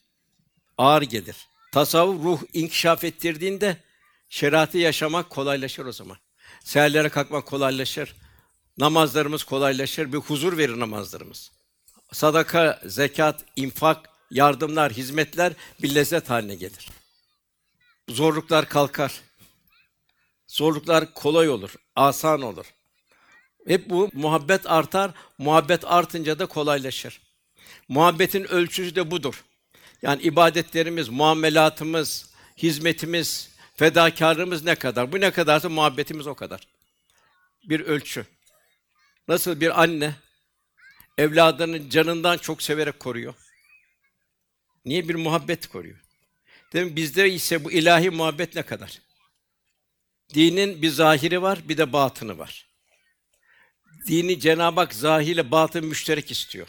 [0.79, 1.37] Ağır gelir.
[1.73, 3.77] Tasavvuf ruh inkişaf ettirdiğinde
[4.29, 6.17] şeriatı yaşamak kolaylaşır o zaman.
[6.65, 8.15] Seherlere kalkmak kolaylaşır.
[8.79, 11.53] Namazlarımız kolaylaşır, bir huzur verir namazlarımız.
[12.13, 16.89] Sadaka, zekat, infak, yardımlar, hizmetler bir lezzet haline gelir.
[18.09, 19.21] Zorluklar kalkar.
[20.47, 22.67] Zorluklar kolay olur, asan olur.
[23.67, 27.26] Hep bu muhabbet artar, muhabbet artınca da kolaylaşır.
[27.89, 29.45] Muhabbetin ölçüsü de budur.
[30.03, 35.13] Yani ibadetlerimiz, muamelatımız, hizmetimiz, fedakarlığımız ne kadar?
[35.13, 36.61] Bu ne kadarsa muhabbetimiz o kadar.
[37.65, 38.27] Bir ölçü.
[39.29, 40.15] Nasıl bir anne
[41.19, 43.35] evladının canından çok severek koruyor.
[44.85, 45.97] Niye bir muhabbet koruyor?
[46.73, 49.01] Demek bizde ise bu ilahi muhabbet ne kadar?
[50.35, 52.67] Dinin bir zahiri var, bir de batını var.
[54.07, 56.67] Dini Cenab-ı Hak zahiriyle batın müşterek istiyor.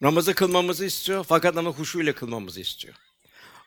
[0.00, 2.94] Namazı kılmamızı istiyor fakat namazı huşu ile kılmamızı istiyor.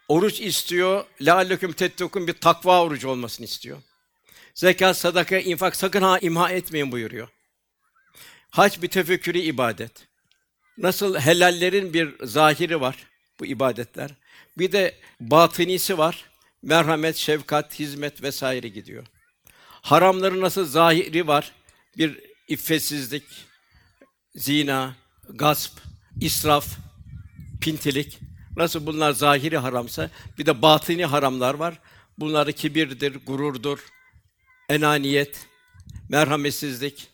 [0.08, 3.78] Oruç istiyor, lealleküm tettekun bir takva orucu olmasını istiyor.
[4.56, 7.28] Zekat, sadaka, infak sakın ha imha etmeyin buyuruyor.
[8.50, 10.08] Hac bir tefekkürü ibadet.
[10.78, 13.08] Nasıl helallerin bir zahiri var
[13.40, 14.12] bu ibadetler.
[14.58, 16.26] Bir de batınisi var.
[16.62, 19.06] Merhamet, şefkat, hizmet vesaire gidiyor.
[19.82, 21.52] Haramların nasıl zahiri var?
[21.98, 23.24] Bir iffetsizlik,
[24.36, 24.96] zina,
[25.30, 25.80] gasp,
[26.22, 26.78] israf,
[27.62, 28.20] pintilik.
[28.58, 31.80] Nasıl bunlar zahiri haramsa bir de batini haramlar var.
[32.18, 33.80] Bunlar kibirdir, gururdur,
[34.70, 35.48] enaniyet,
[36.10, 37.08] merhametsizlik,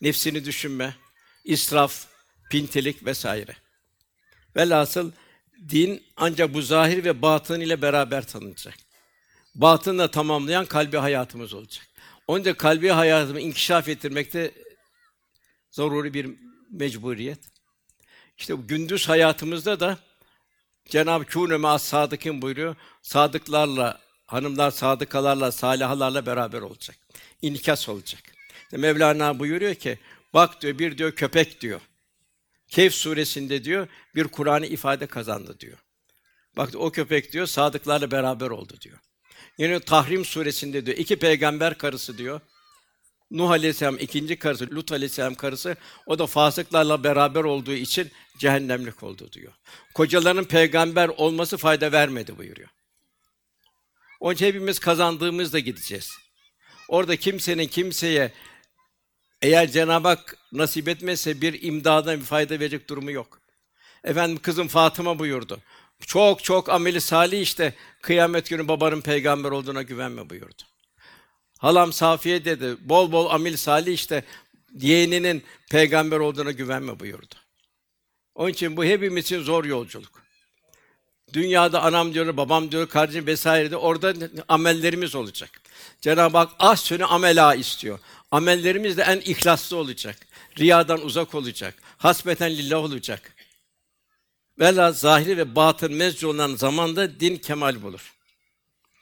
[0.00, 0.96] nefsini düşünme,
[1.44, 2.06] israf,
[2.50, 3.56] pintilik vesaire.
[4.56, 5.12] Velhasıl
[5.68, 8.74] din ancak bu zahir ve batın ile beraber tanınacak.
[9.54, 11.86] Batınla tamamlayan kalbi hayatımız olacak.
[12.28, 14.52] İçin kalbi hayatımı inkişaf ettirmekte
[15.70, 16.30] zaruri bir
[16.70, 17.55] mecburiyet.
[18.38, 19.98] İşte bu gündüz hayatımızda da
[20.84, 22.76] Cenab-ı Kûne mâ sadıkın buyuruyor.
[23.02, 26.96] Sadıklarla, hanımlar sadıkalarla, salihalarla beraber olacak.
[27.42, 28.22] İnikas olacak.
[28.72, 29.98] Mevlana buyuruyor ki,
[30.34, 31.80] bak diyor bir diyor köpek diyor.
[32.68, 35.78] Kehf suresinde diyor bir Kur'an'ı ifade kazandı diyor.
[36.56, 38.98] Bak o köpek diyor sadıklarla beraber oldu diyor.
[39.58, 42.40] Yine Tahrim suresinde diyor iki peygamber karısı diyor.
[43.30, 49.32] Nuh Aleyhisselam ikinci karısı, Lut Aleyhisselam karısı o da fasıklarla beraber olduğu için cehennemlik oldu
[49.32, 49.52] diyor.
[49.94, 52.68] Kocaların peygamber olması fayda vermedi buyuruyor.
[54.20, 56.10] Onun için hepimiz kazandığımızda gideceğiz.
[56.88, 58.32] Orada kimsenin kimseye
[59.42, 63.40] eğer Cenab-ı Hak nasip etmezse bir imdadan bir fayda verecek durumu yok.
[64.04, 65.60] Efendim kızım Fatıma buyurdu.
[66.00, 70.62] Çok çok ameli salih işte kıyamet günü babanın peygamber olduğuna güvenme buyurdu.
[71.58, 72.76] Halam Safiye dedi.
[72.80, 74.24] Bol bol amel salih işte
[74.74, 77.34] yeğeninin peygamber olduğuna güvenme buyurdu.
[78.34, 80.26] Onun için bu hepimiz için zor yolculuk.
[81.32, 84.14] Dünyada anam diyor, babam diyor, kardeşim vesaire de orada
[84.48, 85.60] amellerimiz olacak.
[86.00, 87.98] Cenab-ı Hak az sönü amela istiyor.
[88.30, 90.26] Amellerimiz de en ihlaslı olacak.
[90.58, 91.74] Riyadan uzak olacak.
[91.96, 93.36] Hasbeten lillah olacak.
[94.58, 98.14] Vela zahiri ve batın mezci olan zamanda din kemal bulur.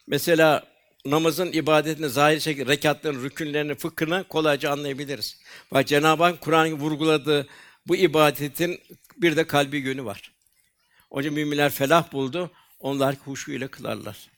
[0.06, 0.73] Mesela
[1.06, 5.40] namazın ibadetini zahir şekilde rekatların, rükünlerini, fıkhını kolayca anlayabiliriz.
[5.72, 7.46] Bak Cenab-ı Hak Kur'an'ın vurguladığı
[7.86, 8.80] bu ibadetin
[9.16, 10.32] bir de kalbi yönü var.
[11.20, 12.50] İçin müminler felah buldu.
[12.80, 14.30] Onlar huşu ile kılarlar.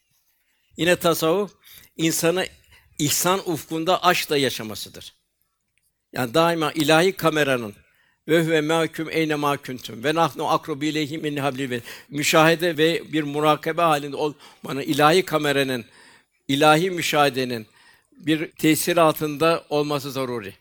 [0.76, 1.52] Yine tasavvuf
[1.96, 2.46] insanı
[2.98, 5.14] ihsan ufkunda aşkla yaşamasıdır.
[6.12, 7.74] Yani daima ilahi kameranın
[8.28, 13.22] ve huve mahkum eyne ma kuntum ve nahnu ileyhi min hablil ve müşahede ve bir
[13.22, 15.84] murakabe halinde olmanın ilahi kameranın
[16.48, 17.66] ilahi müşahedenin
[18.12, 20.54] bir tesir altında olması zaruri.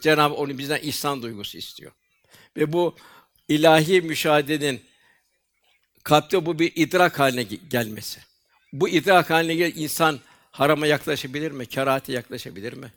[0.00, 1.92] Cenab-ı onu bizden ihsan duygusu istiyor.
[2.56, 2.96] Ve bu
[3.48, 4.82] ilahi müşahedenin
[6.04, 8.20] kalpte bu bir idrak haline gelmesi.
[8.72, 11.66] Bu idrak haline gel insan harama yaklaşabilir mi?
[11.66, 12.92] Kerahate yaklaşabilir mi?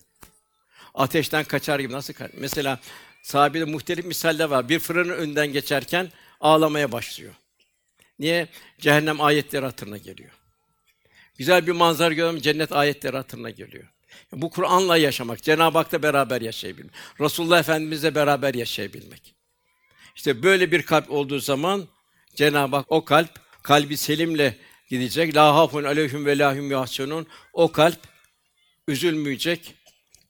[0.94, 2.32] Ateşten kaçar gibi nasıl kaçar?
[2.38, 2.80] Mesela
[3.24, 4.70] sahabede muhtelif misaller var.
[4.70, 7.34] Bir fırının önünden geçerken ağlamaya başlıyor.
[8.20, 8.48] Niye?
[8.80, 10.32] Cehennem ayetleri hatırına geliyor.
[11.38, 13.88] Güzel bir manzara görüyorum, cennet ayetleri hatırına geliyor.
[14.32, 19.36] Bu Kur'an'la yaşamak, Cenab-ı Hak'la beraber yaşayabilmek, Resulullah Efendimizle beraber yaşayabilmek.
[20.16, 21.88] İşte böyle bir kalp olduğu zaman
[22.36, 23.30] Cenab-ı Hak o kalp
[23.64, 24.58] kalbi selimle
[24.90, 25.36] gidecek.
[25.36, 27.28] La hafun aleyhim ve lahum yahsunun.
[27.54, 28.00] O kalp
[28.88, 29.74] üzülmeyecek.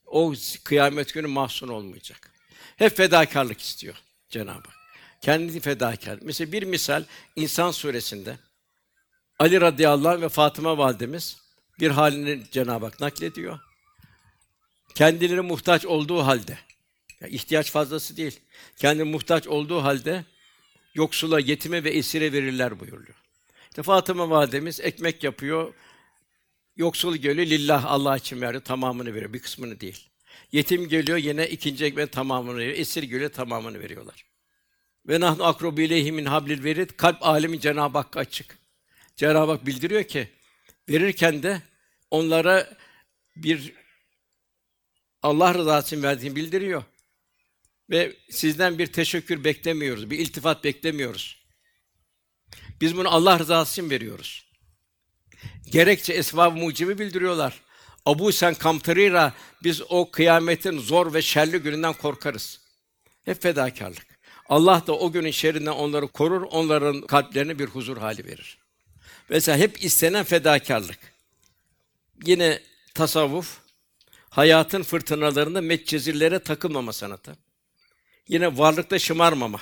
[0.06, 2.32] O kıyamet günü mahzun olmayacak.
[2.78, 3.96] Hep fedakarlık istiyor
[4.30, 4.78] Cenab-ı Hak.
[5.22, 6.20] Kendini fedakar.
[6.22, 7.04] Mesela bir misal
[7.36, 8.38] İnsan suresinde
[9.40, 11.42] Ali radıyallahu anh ve Fatıma validemiz
[11.80, 13.60] bir halini Cenab-ı Hak naklediyor.
[14.96, 16.58] Kendileri muhtaç olduğu halde,
[17.22, 18.40] yani ihtiyaç fazlası değil,
[18.78, 20.26] kendi muhtaç olduğu halde
[20.94, 23.16] yoksula, yetime ve esire verirler buyuruyor.
[23.70, 25.74] İşte Fatıma validemiz ekmek yapıyor,
[26.76, 30.10] yoksul geliyor, lillah Allah için veriyor, tamamını veriyor, bir kısmını değil.
[30.52, 34.26] Yetim geliyor, yine ikinci ekmeğin tamamını veriyor, esir geliyor, tamamını veriyorlar.
[35.08, 38.67] Ve nahnu akrobu ileyhi min hablil verid, kalp alemi Cenab-ı Hakk'a açık.
[39.18, 40.30] Cenab-ı Hak bildiriyor ki
[40.90, 41.62] verirken de
[42.12, 42.78] onlara
[43.36, 43.74] bir
[45.24, 46.84] Allah rızası için verdiğini bildiriyor.
[47.90, 51.48] Ve sizden bir teşekkür beklemiyoruz, bir iltifat beklemiyoruz.
[52.82, 54.46] Biz bunu Allah rızası için veriyoruz.
[55.72, 57.62] Gerekçe esbab mucibi bildiriyorlar.
[58.06, 62.62] Abu sen kamtarira biz o kıyametin zor ve şerli gününden korkarız.
[63.26, 64.20] Hep fedakarlık.
[64.50, 68.67] Allah da o günün şerrinden onları korur, onların kalplerine bir huzur hali verir.
[69.30, 71.00] Mesela hep istenen fedakarlık.
[72.26, 72.60] Yine
[72.94, 73.58] tasavvuf,
[74.30, 77.38] hayatın fırtınalarında metcezirlere takılmama sanatı.
[78.28, 79.62] Yine varlıkta şımarmama.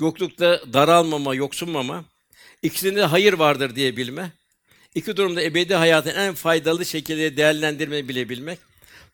[0.00, 2.04] yoklukta daralmama, yoksunmama,
[2.62, 4.32] ikisinde de hayır vardır diye bilme,
[4.94, 8.58] iki durumda ebedi hayatın en faydalı şekilde değerlendirmeyi bilebilmek,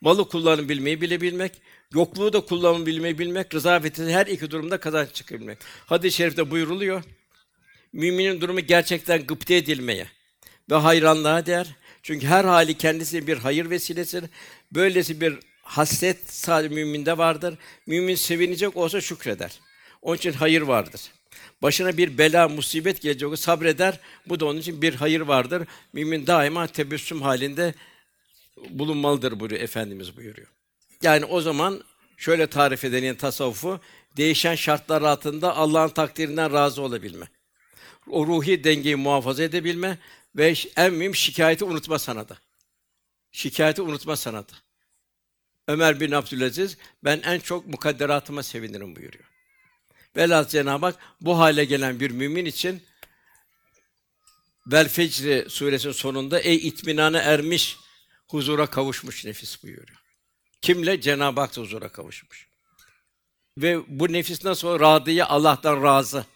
[0.00, 1.52] malı kullanım bilmeyi bilebilmek,
[1.94, 5.58] yokluğu da kullanım bilmeyi bilmek, rıza ve her iki durumda kazanç çıkabilmek.
[5.86, 7.04] Hadis-i şerifte buyuruluyor.
[7.94, 10.06] Müminin durumu gerçekten gıpte edilmeye
[10.70, 11.76] ve hayranlığa değer.
[12.02, 14.30] Çünkü her hali kendisi bir hayır vesilesidir.
[14.72, 17.54] Böylesi bir hasret sadece müminde vardır.
[17.86, 19.60] Mümin sevinecek olsa şükreder.
[20.02, 21.00] Onun için hayır vardır.
[21.62, 24.00] Başına bir bela, musibet gelecek olsa sabreder.
[24.26, 25.62] Bu da onun için bir hayır vardır.
[25.92, 27.74] Mümin daima tebessüm halinde
[28.70, 30.48] bulunmalıdır buyuruyor Efendimiz buyuruyor.
[31.02, 31.84] Yani o zaman
[32.16, 33.80] şöyle tarif edenin tasavvufu
[34.16, 37.26] değişen şartlar altında Allah'ın takdirinden razı olabilme.
[38.10, 39.98] O ruhi dengeyi muhafaza edebilme
[40.36, 42.40] ve en mühim şikayeti unutma sanatı.
[43.32, 44.56] Şikayeti unutma sanatı.
[45.68, 49.24] Ömer bin Abdülaziz ben en çok mukadderatıma sevinirim buyuruyor.
[50.16, 52.82] Velhâsıl Cenab-ı Hak bu hale gelen bir mümin için
[54.66, 57.76] Vel Fecr suresinin sonunda ey itminana ermiş,
[58.28, 60.02] huzura kavuşmuş nefis buyuruyor.
[60.62, 61.00] Kimle?
[61.00, 62.48] Cenab-ı Hak huzura kavuşmuş.
[63.58, 64.80] Ve bu nefis nasıl o?
[64.80, 66.26] Radiye Allah'tan razı.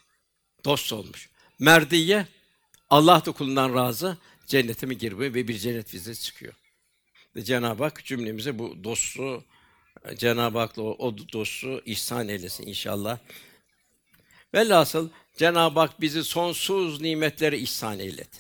[0.65, 1.29] Dost olmuş.
[1.59, 2.27] Merdiye
[2.91, 4.17] Allah da kulundan razı.
[4.47, 6.53] Cennete mi girmiyor ve bir cennet vizesi çıkıyor.
[7.37, 9.45] Ve Cenab-ı Hak cümlemize bu dostu
[10.17, 13.19] Cenab-ı Hak'la o, o dostu ihsan eylesin inşallah.
[14.55, 18.37] Velhasıl Cenab-ı Hak bizi sonsuz nimetleri ihsan eyledi.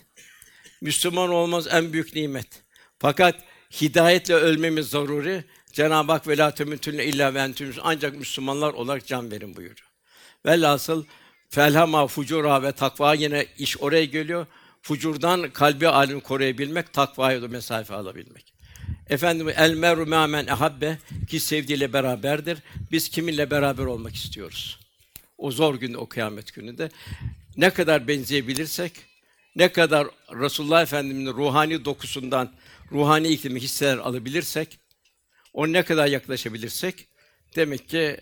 [0.81, 2.63] Müslüman olmaz en büyük nimet.
[2.99, 3.45] Fakat
[3.81, 5.45] hidayetle ölmemiz zaruri.
[5.73, 9.89] Cenab-ı Hak velâ temütünne illa ve entüm ancak Müslümanlar olarak can verin buyuruyor.
[10.47, 11.05] Velhasıl
[11.49, 14.47] felhama fucura ve takva yine iş oraya geliyor.
[14.83, 18.53] Fucurdan kalbi alemi koruyabilmek, takvaya da mesafe alabilmek.
[19.09, 22.59] Efendim el meru men ehabbe ki sevdiğiyle beraberdir.
[22.93, 24.79] Biz kiminle beraber olmak istiyoruz?
[25.39, 26.91] O zor günde, o kıyamet gününde
[27.57, 28.93] ne kadar benzeyebilirsek,
[29.57, 32.53] ne kadar Resulullah Efendimiz'in ruhani dokusundan,
[32.93, 34.79] ruhani iklimi hisseler alabilirsek,
[35.53, 37.09] o ne kadar yaklaşabilirsek,
[37.57, 38.17] demek ki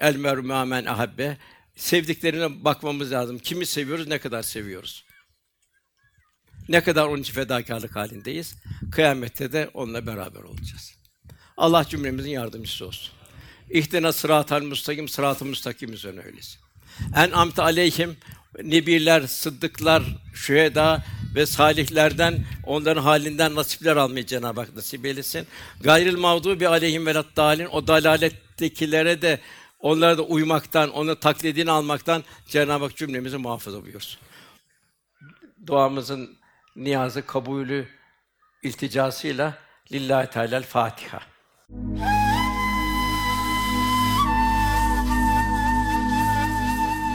[0.00, 1.36] el meru men ahabbe
[1.76, 3.38] sevdiklerine bakmamız lazım.
[3.38, 5.04] Kimi seviyoruz, ne kadar seviyoruz?
[6.68, 8.54] Ne kadar onun için fedakarlık halindeyiz.
[8.92, 10.94] Kıyamette de onunla beraber olacağız.
[11.56, 13.12] Allah cümlemizin yardımcısı olsun.
[13.70, 16.60] İhdina sıratal mustakim, sırat-ı müstakim üzerine öylesin.
[17.16, 18.16] En amte aleyhim
[18.62, 20.02] nebiler, sıddıklar,
[20.34, 21.04] şüheda
[21.34, 25.46] ve salihlerden onların halinden nasipler almayı Cenab-ı Hak nasip eylesin.
[25.80, 29.40] Gayril mağdubi aleyhim velat dalin o dalalettekilere de
[29.82, 34.20] onlara da uymaktan, onu taklidini almaktan Cenab-ı Hak cümlemizi muhafaza buyursun.
[35.66, 36.36] Duamızın
[36.76, 37.88] niyazı kabulü
[38.62, 39.54] ilticasıyla
[39.92, 41.20] lillahi teala Fatiha.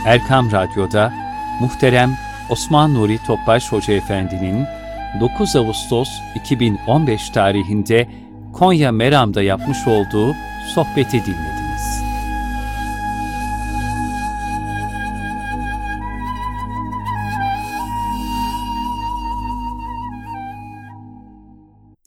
[0.05, 1.13] Erkam Radyo'da
[1.61, 2.17] muhterem
[2.49, 4.65] Osman Nuri Topbaş Hoca Efendi'nin
[5.19, 8.09] 9 Ağustos 2015 tarihinde
[8.53, 10.35] Konya Meram'da yapmış olduğu
[10.75, 11.56] sohbeti dinlediniz.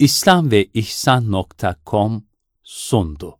[0.00, 2.24] İslam ve İhsan.com
[2.62, 3.39] sundu.